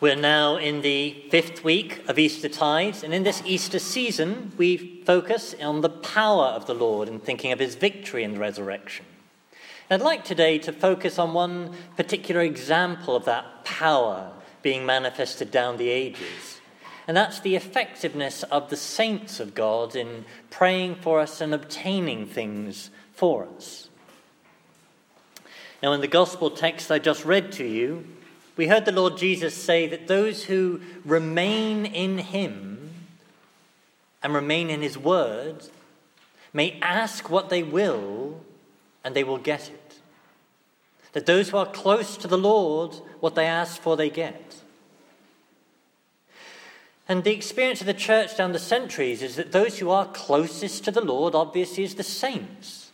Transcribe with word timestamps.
We're 0.00 0.16
now 0.16 0.56
in 0.56 0.82
the 0.82 1.12
fifth 1.30 1.62
week 1.62 2.02
of 2.08 2.18
Easter 2.18 2.48
tides, 2.48 3.04
and 3.04 3.14
in 3.14 3.22
this 3.22 3.40
Easter 3.46 3.78
season, 3.78 4.50
we 4.56 5.00
focus 5.06 5.54
on 5.62 5.82
the 5.82 5.88
power 5.88 6.46
of 6.46 6.66
the 6.66 6.74
Lord 6.74 7.08
and 7.08 7.22
thinking 7.22 7.52
of 7.52 7.60
his 7.60 7.76
victory 7.76 8.24
in 8.24 8.32
the 8.32 8.40
resurrection. 8.40 9.06
I'd 9.88 10.00
like 10.00 10.24
today 10.24 10.58
to 10.58 10.72
focus 10.72 11.16
on 11.16 11.32
one 11.32 11.76
particular 11.96 12.40
example 12.40 13.14
of 13.14 13.24
that 13.26 13.64
power 13.64 14.32
being 14.62 14.84
manifested 14.84 15.52
down 15.52 15.76
the 15.76 15.90
ages, 15.90 16.60
and 17.06 17.16
that's 17.16 17.38
the 17.38 17.54
effectiveness 17.54 18.42
of 18.42 18.70
the 18.70 18.76
saints 18.76 19.38
of 19.38 19.54
God 19.54 19.94
in 19.94 20.24
praying 20.50 20.96
for 20.96 21.20
us 21.20 21.40
and 21.40 21.54
obtaining 21.54 22.26
things 22.26 22.90
for 23.12 23.46
us. 23.56 23.88
Now, 25.80 25.92
in 25.92 26.00
the 26.00 26.08
gospel 26.08 26.50
text 26.50 26.90
I 26.90 26.98
just 26.98 27.24
read 27.24 27.52
to 27.52 27.64
you, 27.64 28.04
we 28.56 28.68
heard 28.68 28.84
the 28.84 28.92
Lord 28.92 29.16
Jesus 29.16 29.54
say 29.54 29.86
that 29.88 30.06
those 30.06 30.44
who 30.44 30.80
remain 31.04 31.86
in 31.86 32.18
him 32.18 32.90
and 34.22 34.32
remain 34.32 34.70
in 34.70 34.80
his 34.80 34.96
word 34.96 35.68
may 36.52 36.78
ask 36.80 37.28
what 37.28 37.48
they 37.48 37.62
will 37.62 38.40
and 39.04 39.14
they 39.14 39.24
will 39.24 39.38
get 39.38 39.68
it. 39.68 39.98
That 41.12 41.26
those 41.26 41.50
who 41.50 41.56
are 41.58 41.66
close 41.66 42.16
to 42.16 42.28
the 42.28 42.38
Lord, 42.38 42.94
what 43.20 43.34
they 43.34 43.46
ask 43.46 43.80
for, 43.80 43.96
they 43.96 44.10
get. 44.10 44.62
And 47.08 47.22
the 47.22 47.34
experience 47.34 47.80
of 47.80 47.86
the 47.86 47.94
church 47.94 48.36
down 48.36 48.52
the 48.52 48.58
centuries 48.58 49.22
is 49.22 49.36
that 49.36 49.52
those 49.52 49.78
who 49.78 49.90
are 49.90 50.06
closest 50.06 50.84
to 50.84 50.90
the 50.90 51.04
Lord, 51.04 51.34
obviously, 51.34 51.84
is 51.84 51.96
the 51.96 52.02
saints. 52.02 52.92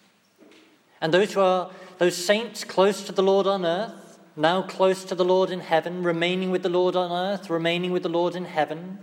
And 1.00 1.14
those 1.14 1.34
who 1.34 1.40
are 1.40 1.70
those 1.98 2.16
saints 2.16 2.64
close 2.64 3.04
to 3.04 3.12
the 3.12 3.22
Lord 3.22 3.46
on 3.46 3.64
earth, 3.64 4.09
now 4.40 4.62
close 4.62 5.04
to 5.04 5.14
the 5.14 5.24
Lord 5.24 5.50
in 5.50 5.60
heaven, 5.60 6.02
remaining 6.02 6.50
with 6.50 6.62
the 6.62 6.68
Lord 6.68 6.96
on 6.96 7.12
earth, 7.12 7.50
remaining 7.50 7.92
with 7.92 8.02
the 8.02 8.08
Lord 8.08 8.34
in 8.34 8.46
heaven, 8.46 8.98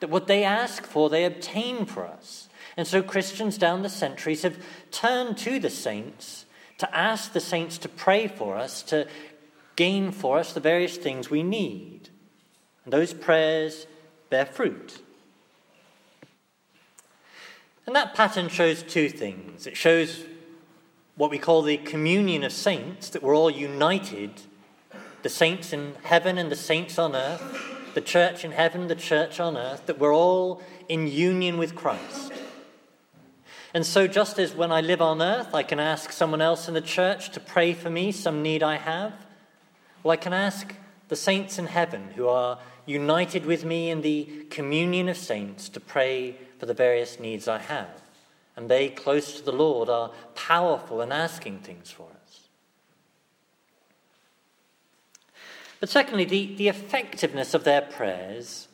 that 0.00 0.10
what 0.10 0.26
they 0.26 0.44
ask 0.44 0.84
for, 0.84 1.08
they 1.08 1.24
obtain 1.24 1.86
for 1.86 2.06
us. 2.06 2.48
And 2.76 2.86
so 2.86 3.02
Christians 3.02 3.58
down 3.58 3.82
the 3.82 3.88
centuries 3.88 4.42
have 4.42 4.62
turned 4.90 5.36
to 5.38 5.58
the 5.58 5.70
saints 5.70 6.44
to 6.78 6.96
ask 6.96 7.32
the 7.32 7.40
saints 7.40 7.76
to 7.78 7.88
pray 7.88 8.28
for 8.28 8.56
us, 8.56 8.82
to 8.84 9.08
gain 9.74 10.12
for 10.12 10.38
us 10.38 10.52
the 10.52 10.60
various 10.60 10.96
things 10.96 11.28
we 11.28 11.42
need. 11.42 12.08
And 12.84 12.92
those 12.92 13.12
prayers 13.12 13.86
bear 14.30 14.46
fruit. 14.46 15.00
And 17.86 17.96
that 17.96 18.14
pattern 18.14 18.48
shows 18.48 18.82
two 18.82 19.08
things. 19.08 19.66
It 19.66 19.76
shows 19.76 20.24
what 21.16 21.30
we 21.30 21.38
call 21.38 21.62
the 21.62 21.78
communion 21.78 22.44
of 22.44 22.52
saints, 22.52 23.08
that 23.10 23.22
we're 23.22 23.34
all 23.34 23.50
united 23.50 24.42
the 25.22 25.28
saints 25.28 25.72
in 25.72 25.94
heaven 26.02 26.38
and 26.38 26.50
the 26.50 26.56
saints 26.56 26.98
on 26.98 27.14
earth, 27.14 27.42
the 27.94 28.00
church 28.00 28.44
in 28.44 28.52
heaven, 28.52 28.88
the 28.88 28.94
church 28.94 29.40
on 29.40 29.56
earth, 29.56 29.86
that 29.86 29.98
we're 29.98 30.14
all 30.14 30.62
in 30.88 31.06
union 31.06 31.58
with 31.58 31.74
Christ. 31.74 32.32
And 33.74 33.84
so, 33.84 34.06
just 34.06 34.38
as 34.38 34.54
when 34.54 34.72
I 34.72 34.80
live 34.80 35.02
on 35.02 35.20
earth, 35.20 35.54
I 35.54 35.62
can 35.62 35.78
ask 35.78 36.10
someone 36.12 36.40
else 36.40 36.68
in 36.68 36.74
the 36.74 36.80
church 36.80 37.30
to 37.30 37.40
pray 37.40 37.74
for 37.74 37.90
me, 37.90 38.12
some 38.12 38.42
need 38.42 38.62
I 38.62 38.76
have, 38.76 39.12
well, 40.02 40.12
I 40.12 40.16
can 40.16 40.32
ask 40.32 40.74
the 41.08 41.16
saints 41.16 41.58
in 41.58 41.66
heaven 41.66 42.12
who 42.14 42.28
are 42.28 42.58
united 42.86 43.44
with 43.44 43.64
me 43.64 43.90
in 43.90 44.00
the 44.00 44.46
communion 44.50 45.08
of 45.08 45.16
saints 45.16 45.68
to 45.70 45.80
pray 45.80 46.36
for 46.58 46.66
the 46.66 46.74
various 46.74 47.18
needs 47.18 47.48
I 47.48 47.58
have. 47.58 48.02
And 48.56 48.68
they, 48.68 48.88
close 48.88 49.36
to 49.36 49.44
the 49.44 49.52
Lord, 49.52 49.88
are 49.88 50.10
powerful 50.34 51.02
in 51.02 51.12
asking 51.12 51.60
things 51.60 51.90
for 51.90 52.08
us. 52.24 52.47
But 55.80 55.88
secondly, 55.88 56.24
the, 56.24 56.54
the 56.56 56.68
effectiveness 56.68 57.54
of 57.54 57.64
their 57.64 57.82
prayers 57.82 58.68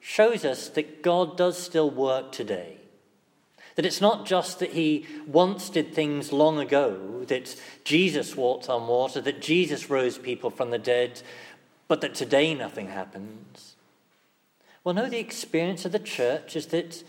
shows 0.00 0.44
us 0.44 0.68
that 0.70 1.02
God 1.02 1.36
does 1.36 1.58
still 1.58 1.90
work 1.90 2.30
today. 2.30 2.76
That 3.74 3.84
it's 3.84 4.00
not 4.00 4.24
just 4.24 4.60
that 4.60 4.70
he 4.70 5.06
once 5.26 5.68
did 5.68 5.92
things 5.92 6.32
long 6.32 6.58
ago, 6.58 7.24
that 7.26 7.60
Jesus 7.84 8.36
walked 8.36 8.70
on 8.70 8.86
water, 8.86 9.20
that 9.20 9.42
Jesus 9.42 9.90
rose 9.90 10.16
people 10.16 10.48
from 10.50 10.70
the 10.70 10.78
dead, 10.78 11.20
but 11.88 12.00
that 12.00 12.14
today 12.14 12.54
nothing 12.54 12.88
happens. 12.88 13.74
Well, 14.82 14.94
no, 14.94 15.08
the 15.08 15.18
experience 15.18 15.84
of 15.84 15.92
the 15.92 15.98
church 15.98 16.54
is 16.54 16.66
that 16.66 17.02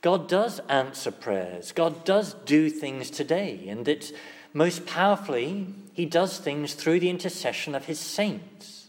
God 0.00 0.28
does 0.28 0.60
answer 0.60 1.10
prayers, 1.10 1.72
God 1.72 2.04
does 2.06 2.34
do 2.46 2.70
things 2.70 3.10
today, 3.10 3.66
and 3.68 3.84
that 3.84 4.10
most 4.52 4.86
powerfully, 4.86 5.66
he 5.92 6.06
does 6.06 6.38
things 6.38 6.74
through 6.74 7.00
the 7.00 7.10
intercession 7.10 7.74
of 7.74 7.84
his 7.84 8.00
saints. 8.00 8.88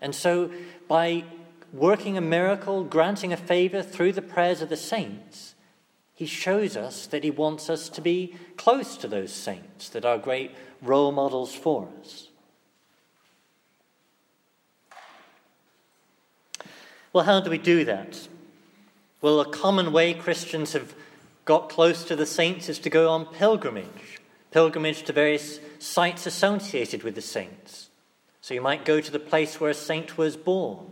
And 0.00 0.14
so, 0.14 0.50
by 0.88 1.24
working 1.72 2.18
a 2.18 2.20
miracle, 2.20 2.84
granting 2.84 3.32
a 3.32 3.36
favor 3.36 3.82
through 3.82 4.12
the 4.12 4.22
prayers 4.22 4.60
of 4.60 4.68
the 4.68 4.76
saints, 4.76 5.54
he 6.14 6.26
shows 6.26 6.76
us 6.76 7.06
that 7.06 7.24
he 7.24 7.30
wants 7.30 7.70
us 7.70 7.88
to 7.88 8.00
be 8.00 8.36
close 8.56 8.96
to 8.98 9.08
those 9.08 9.32
saints 9.32 9.88
that 9.90 10.04
are 10.04 10.18
great 10.18 10.52
role 10.82 11.12
models 11.12 11.54
for 11.54 11.88
us. 12.00 12.28
Well, 17.12 17.24
how 17.24 17.40
do 17.40 17.50
we 17.50 17.58
do 17.58 17.84
that? 17.84 18.28
Well, 19.20 19.40
a 19.40 19.48
common 19.48 19.92
way 19.92 20.14
Christians 20.14 20.72
have 20.72 20.94
got 21.44 21.68
close 21.68 22.04
to 22.04 22.16
the 22.16 22.26
saints 22.26 22.68
is 22.68 22.78
to 22.80 22.90
go 22.90 23.10
on 23.10 23.26
pilgrimage 23.26 24.21
pilgrimage 24.52 25.02
to 25.04 25.12
various 25.12 25.58
sites 25.78 26.26
associated 26.26 27.02
with 27.02 27.14
the 27.14 27.22
saints. 27.22 27.88
So 28.40 28.54
you 28.54 28.60
might 28.60 28.84
go 28.84 29.00
to 29.00 29.10
the 29.10 29.18
place 29.18 29.60
where 29.60 29.70
a 29.70 29.74
saint 29.74 30.18
was 30.18 30.36
born. 30.36 30.86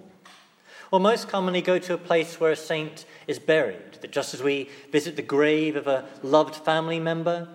Or 0.90 0.98
most 0.98 1.28
commonly 1.28 1.60
go 1.60 1.78
to 1.78 1.94
a 1.94 1.98
place 1.98 2.40
where 2.40 2.50
a 2.50 2.56
saint 2.56 3.04
is 3.26 3.38
buried. 3.38 3.98
That 4.00 4.10
just 4.10 4.34
as 4.34 4.42
we 4.42 4.68
visit 4.90 5.16
the 5.16 5.22
grave 5.22 5.76
of 5.76 5.86
a 5.86 6.06
loved 6.22 6.56
family 6.56 6.98
member, 6.98 7.48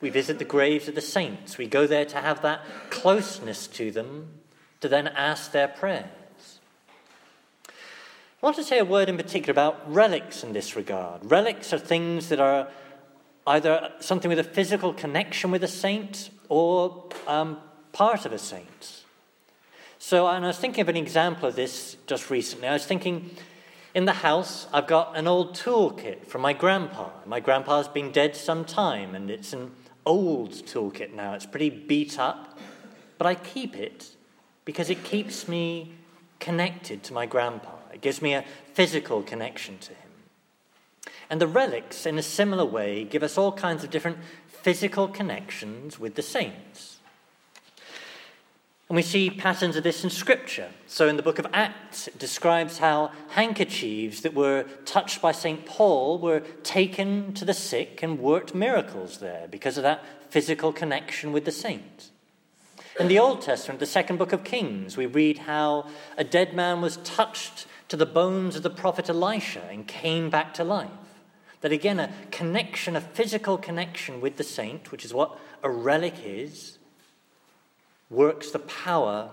we 0.00 0.10
visit 0.10 0.38
the 0.38 0.44
graves 0.44 0.88
of 0.88 0.94
the 0.94 1.00
saints. 1.00 1.58
We 1.58 1.66
go 1.66 1.86
there 1.86 2.06
to 2.06 2.16
have 2.16 2.42
that 2.42 2.62
closeness 2.90 3.66
to 3.68 3.90
them, 3.90 4.30
to 4.80 4.88
then 4.88 5.08
ask 5.08 5.52
their 5.52 5.68
prayers. 5.68 6.06
I 7.68 8.46
want 8.46 8.56
to 8.56 8.64
say 8.64 8.78
a 8.78 8.84
word 8.86 9.10
in 9.10 9.18
particular 9.18 9.52
about 9.52 9.92
relics 9.92 10.42
in 10.42 10.54
this 10.54 10.74
regard. 10.74 11.30
Relics 11.30 11.74
are 11.74 11.78
things 11.78 12.30
that 12.30 12.40
are 12.40 12.68
either 13.46 13.92
something 14.00 14.28
with 14.28 14.38
a 14.38 14.44
physical 14.44 14.92
connection 14.92 15.50
with 15.50 15.64
a 15.64 15.68
saint 15.68 16.30
or 16.48 17.04
um, 17.26 17.58
part 17.92 18.26
of 18.26 18.32
a 18.32 18.38
saint. 18.38 19.02
So, 19.98 20.26
and 20.26 20.44
I 20.44 20.48
was 20.48 20.58
thinking 20.58 20.82
of 20.82 20.88
an 20.88 20.96
example 20.96 21.48
of 21.48 21.56
this 21.56 21.96
just 22.06 22.30
recently. 22.30 22.68
I 22.68 22.72
was 22.72 22.86
thinking, 22.86 23.30
in 23.94 24.04
the 24.04 24.14
house, 24.14 24.66
I've 24.72 24.86
got 24.86 25.16
an 25.16 25.26
old 25.26 25.54
toolkit 25.54 26.26
from 26.26 26.42
my 26.42 26.52
grandpa. 26.52 27.10
My 27.26 27.40
grandpa's 27.40 27.88
been 27.88 28.10
dead 28.10 28.34
some 28.34 28.64
time, 28.64 29.14
and 29.14 29.30
it's 29.30 29.52
an 29.52 29.72
old 30.06 30.52
toolkit 30.52 31.12
now. 31.12 31.34
It's 31.34 31.46
pretty 31.46 31.70
beat 31.70 32.18
up, 32.18 32.58
but 33.18 33.26
I 33.26 33.34
keep 33.34 33.76
it 33.76 34.16
because 34.64 34.90
it 34.90 35.04
keeps 35.04 35.48
me 35.48 35.92
connected 36.38 37.02
to 37.04 37.12
my 37.12 37.26
grandpa. 37.26 37.72
It 37.92 38.00
gives 38.00 38.22
me 38.22 38.34
a 38.34 38.44
physical 38.72 39.22
connection 39.22 39.78
to 39.78 39.90
him. 39.90 40.09
And 41.30 41.40
the 41.40 41.46
relics, 41.46 42.04
in 42.04 42.18
a 42.18 42.22
similar 42.22 42.64
way, 42.64 43.04
give 43.04 43.22
us 43.22 43.38
all 43.38 43.52
kinds 43.52 43.84
of 43.84 43.90
different 43.90 44.18
physical 44.48 45.08
connections 45.08 45.98
with 45.98 46.16
the 46.16 46.22
saints. 46.22 46.98
And 48.88 48.96
we 48.96 49.02
see 49.02 49.30
patterns 49.30 49.76
of 49.76 49.84
this 49.84 50.02
in 50.02 50.10
Scripture. 50.10 50.68
So 50.88 51.06
in 51.06 51.16
the 51.16 51.22
book 51.22 51.38
of 51.38 51.46
Acts, 51.52 52.08
it 52.08 52.18
describes 52.18 52.78
how 52.78 53.12
handkerchiefs 53.28 54.22
that 54.22 54.34
were 54.34 54.64
touched 54.84 55.22
by 55.22 55.30
St. 55.30 55.64
Paul 55.64 56.18
were 56.18 56.40
taken 56.64 57.32
to 57.34 57.44
the 57.44 57.54
sick 57.54 58.02
and 58.02 58.18
worked 58.18 58.52
miracles 58.52 59.18
there 59.18 59.46
because 59.48 59.76
of 59.76 59.84
that 59.84 60.04
physical 60.28 60.72
connection 60.72 61.30
with 61.30 61.44
the 61.44 61.52
saints. 61.52 62.10
In 62.98 63.06
the 63.06 63.20
Old 63.20 63.42
Testament, 63.42 63.78
the 63.78 63.86
second 63.86 64.16
book 64.16 64.32
of 64.32 64.42
Kings, 64.42 64.96
we 64.96 65.06
read 65.06 65.38
how 65.38 65.86
a 66.18 66.24
dead 66.24 66.52
man 66.52 66.80
was 66.80 66.96
touched 66.98 67.66
to 67.88 67.96
the 67.96 68.04
bones 68.04 68.56
of 68.56 68.64
the 68.64 68.70
prophet 68.70 69.08
Elisha 69.08 69.62
and 69.70 69.86
came 69.86 70.30
back 70.30 70.52
to 70.54 70.64
life. 70.64 70.90
That 71.60 71.72
again, 71.72 72.00
a 72.00 72.12
connection, 72.30 72.96
a 72.96 73.00
physical 73.00 73.58
connection 73.58 74.20
with 74.20 74.36
the 74.36 74.44
saint, 74.44 74.90
which 74.90 75.04
is 75.04 75.12
what 75.12 75.38
a 75.62 75.70
relic 75.70 76.14
is, 76.24 76.78
works 78.08 78.50
the 78.50 78.58
power 78.58 79.30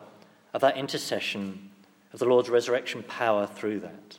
of 0.53 0.61
that 0.61 0.77
intercession, 0.77 1.71
of 2.11 2.19
the 2.19 2.25
Lord's 2.25 2.49
resurrection 2.49 3.03
power 3.03 3.47
through 3.47 3.79
that. 3.79 4.17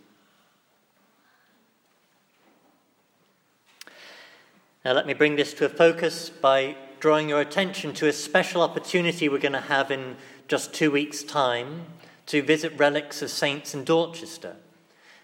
Now, 4.84 4.92
let 4.92 5.06
me 5.06 5.12
bring 5.12 5.36
this 5.36 5.52
to 5.54 5.66
a 5.66 5.68
focus 5.68 6.30
by 6.30 6.76
drawing 7.00 7.28
your 7.28 7.40
attention 7.40 7.92
to 7.94 8.08
a 8.08 8.12
special 8.12 8.62
opportunity 8.62 9.28
we're 9.28 9.38
going 9.38 9.52
to 9.52 9.60
have 9.60 9.90
in 9.90 10.16
just 10.48 10.72
two 10.72 10.90
weeks' 10.90 11.22
time 11.22 11.84
to 12.26 12.42
visit 12.42 12.72
relics 12.76 13.20
of 13.20 13.30
saints 13.30 13.74
in 13.74 13.84
Dorchester. 13.84 14.56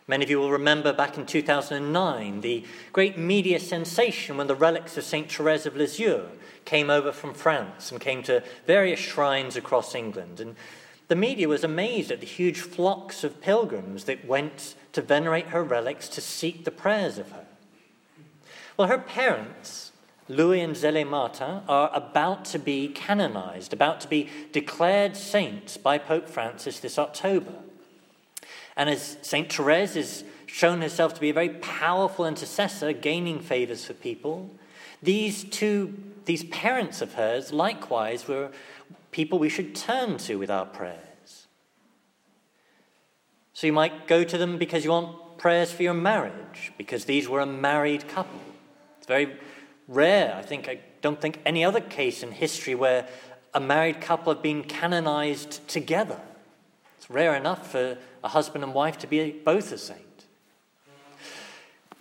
Many 0.07 0.23
of 0.23 0.31
you 0.31 0.39
will 0.39 0.51
remember 0.51 0.93
back 0.93 1.17
in 1.17 1.25
2009 1.25 2.43
the 2.43 2.65
great 2.93 3.17
media 3.17 3.59
sensation 3.59 4.37
when 4.37 4.49
the 4.49 4.55
relics 4.55 4.99
of 4.99 5.05
St. 5.05 5.33
Therese 5.33 5.65
of 5.65 5.77
Lisieux 5.77 6.27
came 6.67 6.91
over 6.91 7.11
from 7.11 7.33
France 7.33 7.91
and 7.91 8.01
came 8.01 8.23
to 8.25 8.43
various 8.67 9.01
shrines 9.01 9.57
across 9.57 9.95
England. 9.95 10.41
And 10.41 10.57
the 11.09 11.17
media 11.17 11.49
was 11.49 11.65
amazed 11.65 12.11
at 12.11 12.21
the 12.21 12.27
huge 12.27 12.61
flocks 12.61 13.25
of 13.25 13.41
pilgrims 13.41 14.05
that 14.05 14.27
went 14.27 14.75
to 14.93 15.01
venerate 15.01 15.49
her 15.49 15.65
relics 15.65 16.09
to 16.11 16.21
seek 16.21 16.67
the 16.67 16.71
prayers 16.71 17.17
of 17.17 17.33
her. 17.33 17.47
Well, 18.77 18.89
her 18.89 18.99
parents, 18.99 19.93
Louis 20.29 20.61
and 20.61 20.77
Zélie 20.77 21.09
Martin, 21.09 21.63
are 21.67 21.91
about 21.95 22.45
to 22.47 22.59
be 22.59 22.89
canonized, 22.89 23.73
about 23.73 24.03
to 24.03 24.09
be 24.09 24.29
declared 24.53 25.17
saints 25.17 25.79
by 25.79 25.97
Pope 25.97 26.29
Francis 26.29 26.79
this 26.81 26.99
October. 26.99 27.55
And 28.77 28.91
as 28.91 29.19
St. 29.23 29.53
Therese 29.53 29.95
has 29.95 30.25
shown 30.47 30.83
herself 30.83 31.15
to 31.15 31.21
be 31.21 31.31
a 31.31 31.35
very 31.35 31.49
powerful 31.49 32.27
intercessor, 32.27 32.93
gaining 32.93 33.41
favors 33.41 33.85
for 33.85 33.95
people, 33.95 34.51
these 35.03 35.45
two, 35.45 35.95
these 36.25 36.45
parents 36.45 37.01
of 37.01 37.15
hers, 37.15 37.53
likewise, 37.53 38.27
were 38.27 38.51
people 39.11 39.39
we 39.39 39.49
should 39.49 39.75
turn 39.75 40.19
to 40.19 40.37
with 40.37 40.51
our 40.51 40.67
prayers. 40.67 41.47
So 43.53 43.67
you 43.67 43.73
might 43.73 44.09
go 44.09 44.25
to 44.25 44.37
them 44.37 44.59
because 44.59 44.85
you 44.85 44.91
want 44.91 45.39
prayers 45.39 45.71
for 45.71 45.83
your 45.83 45.95
marriage, 45.95 46.73
because 46.77 47.05
these 47.05 47.29
were 47.29 47.41
a 47.41 47.47
married 47.47 48.09
couple. 48.09 48.41
It's 48.99 49.07
very 49.07 49.37
rare. 49.87 50.35
I 50.35 50.43
think 50.43 50.69
I 50.69 50.81
don't 51.03 51.21
think 51.21 51.41
any 51.45 51.65
other 51.65 51.81
case 51.81 52.23
in 52.23 52.33
history 52.33 52.75
where 52.75 53.07
a 53.53 53.61
married 53.61 54.01
couple 54.01 54.33
have 54.33 54.43
been 54.43 54.65
canonized 54.65 55.67
together. 55.69 56.21
It's 57.05 57.11
rare 57.11 57.35
enough 57.35 57.71
for 57.71 57.99
a 58.23 58.29
husband 58.29 58.65
and 58.65 58.73
wife 58.73 58.97
to 59.01 59.07
be 59.07 59.31
both 59.31 59.71
a 59.73 59.77
saint. 59.77 60.25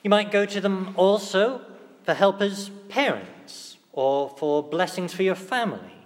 You 0.01 0.09
might 0.09 0.31
go 0.31 0.45
to 0.45 0.61
them 0.61 0.93
also 0.95 1.59
for 2.05 2.13
help 2.13 2.41
as 2.41 2.69
parents 2.87 3.75
or 3.91 4.29
for 4.29 4.63
blessings 4.63 5.13
for 5.13 5.23
your 5.23 5.35
family. 5.35 5.97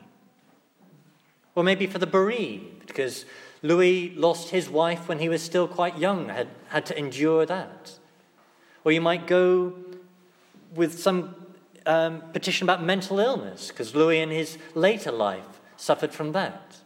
Or 1.54 1.64
maybe 1.64 1.86
for 1.86 2.00
the 2.00 2.08
bereaved, 2.08 2.88
because 2.88 3.26
Louis 3.62 4.16
lost 4.16 4.50
his 4.50 4.68
wife 4.68 5.08
when 5.08 5.20
he 5.20 5.30
was 5.30 5.44
still 5.44 5.68
quite 5.68 6.00
young, 6.00 6.30
had, 6.30 6.48
had 6.70 6.88
to 6.88 6.98
endure 6.98 7.46
that. 7.46 8.00
Or 8.84 8.92
you 8.92 9.02
might 9.02 9.28
go 9.28 9.74
with 10.74 11.00
some 11.00 11.36
um, 11.86 12.24
petition 12.34 12.66
about 12.66 12.84
mental 12.84 13.20
illness, 13.20 13.68
because 13.68 13.94
Louis 13.94 14.22
in 14.22 14.32
his 14.32 14.58
later 14.74 15.12
life 15.12 15.62
suffered 15.76 16.14
from 16.14 16.32
that. 16.32 16.78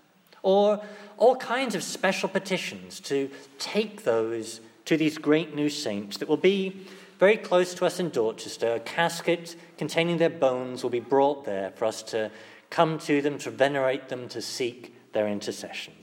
Or 0.43 0.81
all 1.21 1.35
kinds 1.35 1.75
of 1.75 1.83
special 1.83 2.27
petitions 2.27 2.99
to 2.99 3.29
take 3.59 4.03
those 4.03 4.59
to 4.85 4.97
these 4.97 5.19
great 5.19 5.55
new 5.55 5.69
saints 5.69 6.17
that 6.17 6.27
will 6.27 6.35
be 6.35 6.75
very 7.19 7.37
close 7.37 7.75
to 7.75 7.85
us 7.85 7.99
in 7.99 8.09
Dorchester. 8.09 8.73
A 8.73 8.79
casket 8.79 9.55
containing 9.77 10.17
their 10.17 10.31
bones 10.31 10.81
will 10.81 10.89
be 10.89 10.99
brought 10.99 11.45
there 11.45 11.69
for 11.75 11.85
us 11.85 12.01
to 12.03 12.31
come 12.71 12.97
to 12.97 13.21
them, 13.21 13.37
to 13.37 13.51
venerate 13.51 14.09
them, 14.09 14.27
to 14.29 14.41
seek 14.41 14.95
their 15.13 15.27
intercession. 15.27 15.93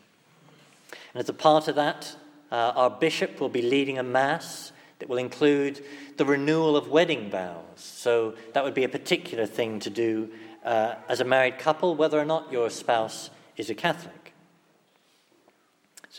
And 1.13 1.21
as 1.21 1.29
a 1.29 1.33
part 1.33 1.67
of 1.67 1.75
that, 1.75 2.15
uh, 2.53 2.73
our 2.77 2.89
bishop 2.91 3.41
will 3.41 3.49
be 3.49 3.63
leading 3.63 3.99
a 3.99 4.05
mass 4.05 4.71
that 5.01 5.09
will 5.09 5.19
include 5.19 5.85
the 6.17 6.25
renewal 6.25 6.77
of 6.77 6.91
wedding 6.91 7.29
vows. 7.29 7.65
So 7.75 8.37
that 8.53 8.63
would 8.63 8.75
be 8.75 8.85
a 8.85 8.89
particular 8.89 9.47
thing 9.47 9.81
to 9.81 9.91
do 9.91 10.31
uh, 10.65 10.95
as 11.09 11.19
a 11.19 11.25
married 11.25 11.59
couple, 11.59 11.97
whether 11.97 12.21
or 12.21 12.25
not 12.25 12.53
your 12.53 12.71
spouse 12.71 13.31
is 13.57 13.69
a 13.69 13.75
Catholic. 13.75 14.18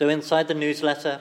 So 0.00 0.08
inside 0.08 0.48
the 0.48 0.54
newsletter, 0.54 1.20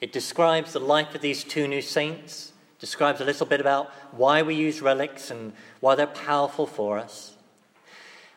it 0.00 0.10
describes 0.10 0.72
the 0.72 0.80
life 0.80 1.14
of 1.14 1.20
these 1.20 1.44
two 1.44 1.68
new 1.68 1.82
saints, 1.82 2.54
describes 2.78 3.20
a 3.20 3.26
little 3.26 3.44
bit 3.44 3.60
about 3.60 3.92
why 4.12 4.40
we 4.40 4.54
use 4.54 4.80
relics 4.80 5.30
and 5.30 5.52
why 5.80 5.96
they're 5.96 6.06
powerful 6.06 6.66
for 6.66 6.98
us. 6.98 7.34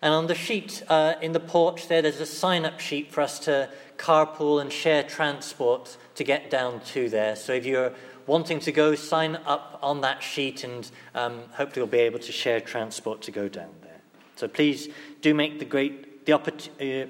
And 0.02 0.14
on 0.14 0.28
the 0.28 0.36
sheet 0.36 0.84
uh, 0.90 1.14
in 1.22 1.32
the 1.32 1.40
porch 1.40 1.88
there, 1.88 2.02
there's 2.02 2.20
a 2.20 2.26
sign 2.26 2.66
up 2.66 2.82
sheet 2.82 3.10
for 3.10 3.22
us 3.22 3.40
to 3.40 3.70
carpool 3.96 4.60
and 4.60 4.70
share 4.70 5.02
transport 5.02 5.96
to 6.16 6.26
get 6.26 6.50
down 6.50 6.82
to 6.88 7.08
there. 7.08 7.38
So 7.38 7.54
if 7.54 7.66
you're 7.66 7.94
wanting 8.28 8.60
to 8.60 8.74
go, 8.74 8.96
sign 8.96 9.38
up 9.46 9.80
on 9.82 10.02
that 10.02 10.22
sheet, 10.22 10.66
and 10.66 10.92
um, 11.16 11.44
hopefully 11.54 11.80
you'll 11.80 11.88
be 11.88 12.00
able 12.00 12.20
to 12.20 12.34
share 12.34 12.60
transport 12.60 13.22
to 13.22 13.32
go 13.32 13.48
down 13.48 13.74
there. 13.82 14.02
So 14.36 14.50
please 14.50 14.90
do 15.22 15.34
make 15.34 15.58
the 15.58 15.64
great 15.64 16.26
the 16.26 16.34
uh, 16.34 17.06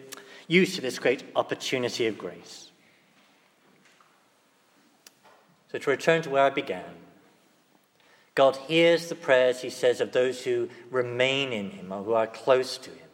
use 0.50 0.78
of 0.78 0.84
this 0.84 1.00
great 1.00 1.24
opportunity 1.38 2.08
of 2.08 2.18
grace. 2.18 2.72
So 5.72 5.78
to 5.78 5.90
return 5.90 6.22
to 6.24 6.30
where 6.30 6.44
I 6.44 6.50
began, 6.50 6.84
God 8.36 8.56
hears 8.56 9.08
the 9.08 9.16
prayers, 9.16 9.62
he 9.62 9.70
says, 9.70 10.02
of 10.02 10.12
those 10.12 10.44
who 10.44 10.68
remain 10.92 11.54
in 11.54 11.70
him 11.70 11.92
or 11.92 12.04
who 12.04 12.14
are 12.14 12.28
close 12.28 12.78
to 12.80 12.90
him. 12.90 13.08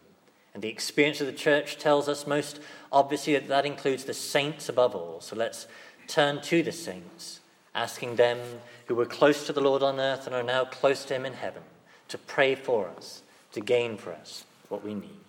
And 0.53 0.63
the 0.63 0.69
experience 0.69 1.19
of 1.19 1.27
the 1.27 1.33
church 1.33 1.77
tells 1.77 2.07
us 2.07 2.25
most 2.25 2.61
obviously 2.91 3.33
that 3.33 3.49
that 3.49 3.65
includes 3.65 4.05
the 4.05 4.13
saints 4.13 4.69
above 4.69 4.95
all. 4.95 5.19
So 5.19 5.35
let's 5.35 5.67
turn 6.07 6.41
to 6.43 6.63
the 6.63 6.71
saints 6.71 7.41
asking 7.73 8.15
them 8.15 8.39
who 8.85 8.95
were 8.95 9.05
close 9.05 9.45
to 9.47 9.53
the 9.53 9.59
Lord 9.59 9.83
on 9.83 9.99
earth 9.99 10.25
and 10.25 10.33
are 10.35 10.43
now 10.43 10.63
close 10.63 11.03
to 11.05 11.13
him 11.13 11.25
in 11.25 11.33
heaven 11.33 11.63
to 12.07 12.17
pray 12.17 12.55
for 12.55 12.87
us, 12.87 13.21
to 13.51 13.59
gain 13.59 13.97
for 13.97 14.13
us 14.13 14.45
what 14.69 14.85
we 14.85 14.93
need. 14.93 15.25